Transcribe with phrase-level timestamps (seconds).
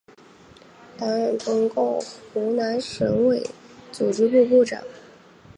[0.97, 2.01] 担任中共
[2.33, 3.47] 湖南省委
[3.91, 4.81] 组织部部长。